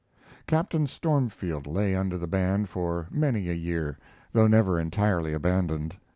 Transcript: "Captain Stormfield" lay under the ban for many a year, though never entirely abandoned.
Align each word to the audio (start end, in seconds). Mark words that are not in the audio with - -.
"Captain 0.47 0.87
Stormfield" 0.87 1.67
lay 1.67 1.95
under 1.95 2.17
the 2.17 2.25
ban 2.25 2.65
for 2.65 3.05
many 3.11 3.51
a 3.51 3.53
year, 3.53 3.99
though 4.33 4.47
never 4.47 4.79
entirely 4.79 5.31
abandoned. 5.31 5.95